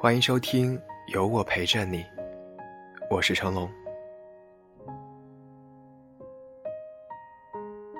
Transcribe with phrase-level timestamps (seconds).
[0.00, 2.06] 欢迎收听，有我陪着你，
[3.10, 3.68] 我是成龙。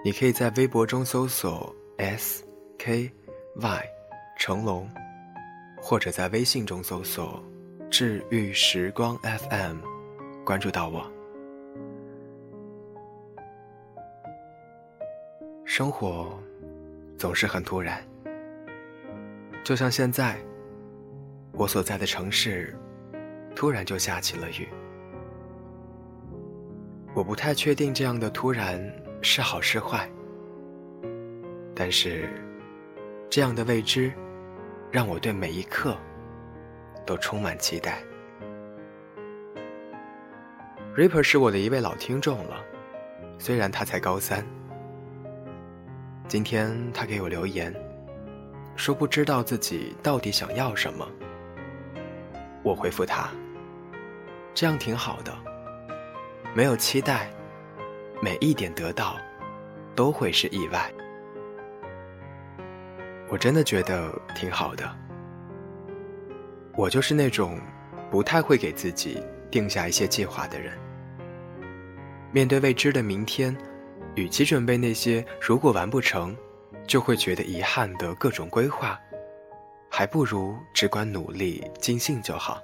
[0.04, 2.46] 你可以在微博中搜索 S
[2.78, 3.10] K
[3.56, 3.84] Y
[4.38, 4.88] 成龙，
[5.76, 7.42] 或者在微信中搜索
[7.90, 9.78] “治愈时光 FM”，
[10.44, 11.04] 关注到我。
[15.64, 16.38] 生活
[17.18, 18.00] 总是很突然，
[19.64, 20.38] 就像现在。
[21.58, 22.72] 我所在的城市，
[23.52, 24.68] 突然就下起了雨。
[27.12, 28.80] 我不太确定这样的突然
[29.22, 30.08] 是好是坏，
[31.74, 32.28] 但是
[33.28, 34.12] 这样的未知，
[34.88, 35.96] 让我对每一刻
[37.04, 38.04] 都充满期待。
[40.96, 42.64] Ripper 是我的一位老听众了，
[43.36, 44.46] 虽然他才高三。
[46.28, 47.74] 今天他给我留言，
[48.76, 51.04] 说不知道自己到底想要什么。
[52.68, 53.30] 我回复他
[54.52, 55.34] ：“这样挺好的，
[56.54, 57.30] 没有期待，
[58.20, 59.16] 每一点得到
[59.96, 60.92] 都会是意外。”
[63.30, 64.94] 我真的觉得挺好的。
[66.76, 67.58] 我就是那种
[68.10, 70.76] 不太会给自己定下一些计划的人。
[72.30, 73.56] 面对未知的明天，
[74.14, 76.36] 与其准备那些如果完不成
[76.86, 79.00] 就会觉得遗憾的各种规划。
[79.90, 82.62] 还不如只管努力尽兴就好。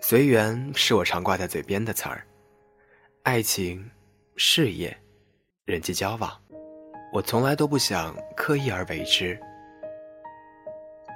[0.00, 2.26] 随缘是我常挂在嘴边的词儿，
[3.22, 3.90] 爱情、
[4.36, 4.94] 事业、
[5.64, 6.30] 人际交往，
[7.12, 9.40] 我从来都不想刻意而为之，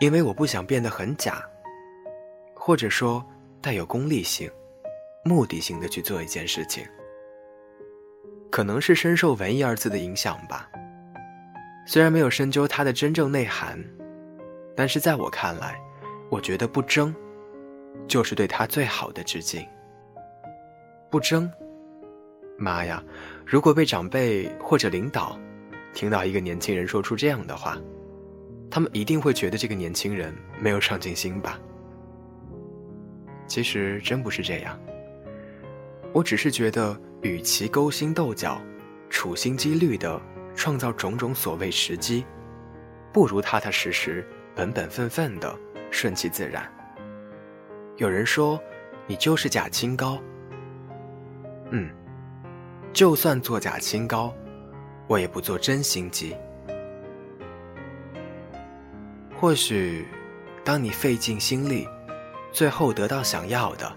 [0.00, 1.44] 因为我不想变得很假，
[2.54, 3.22] 或者说
[3.60, 4.50] 带有功利性、
[5.22, 6.86] 目的性的去做一件事情。
[8.50, 10.66] 可能是深受“文艺”二字的影响吧，
[11.86, 13.78] 虽然没有深究它的真正内涵。
[14.78, 15.76] 但是在我看来，
[16.30, 17.12] 我觉得不争，
[18.06, 19.66] 就是对他最好的致敬。
[21.10, 21.50] 不争，
[22.56, 23.02] 妈呀！
[23.44, 25.36] 如果被长辈或者领导
[25.92, 27.76] 听到一个年轻人说出这样的话，
[28.70, 31.58] 他们一定会觉得这个年轻人没有上进心吧？
[33.48, 34.78] 其实真不是这样，
[36.12, 38.62] 我只是觉得，与其勾心斗角、
[39.10, 40.22] 处心积虑的
[40.54, 42.24] 创造种种所谓时机，
[43.12, 44.24] 不如踏踏实实。
[44.58, 45.56] 本本分分的，
[45.88, 46.68] 顺其自然。
[47.96, 48.60] 有人说，
[49.06, 50.20] 你就是假清高。
[51.70, 51.88] 嗯，
[52.92, 54.34] 就算做假清高，
[55.06, 56.36] 我也不做真心机。
[59.36, 60.08] 或许，
[60.64, 61.86] 当你费尽心力，
[62.50, 63.96] 最后得到想要的，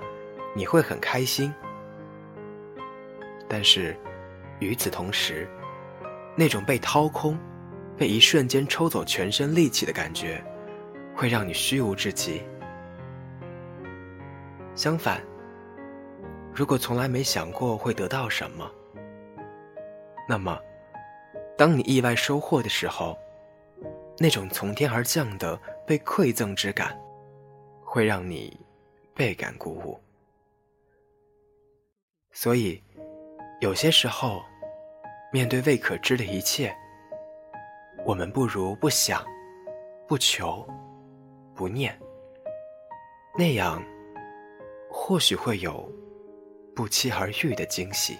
[0.56, 1.52] 你会很开心。
[3.50, 3.98] 但是，
[4.60, 5.50] 与此同时，
[6.36, 7.36] 那种被掏空、
[7.98, 10.40] 被一瞬间抽走全身力气的感觉。
[11.22, 12.42] 会让你虚无至极。
[14.74, 15.22] 相反，
[16.52, 18.68] 如果从来没想过会得到什么，
[20.28, 20.60] 那么，
[21.56, 23.16] 当你意外收获的时候，
[24.18, 25.56] 那种从天而降的
[25.86, 27.00] 被馈赠之感，
[27.84, 28.60] 会让你
[29.14, 30.02] 倍感鼓舞。
[32.32, 32.84] 所以，
[33.60, 34.42] 有些时候，
[35.32, 36.76] 面对未可知的一切，
[38.08, 39.24] 我们不如不想，
[40.08, 40.68] 不求。
[41.62, 41.96] 不念，
[43.38, 43.86] 那样
[44.90, 45.88] 或许会有
[46.76, 48.18] 不期而遇的惊喜。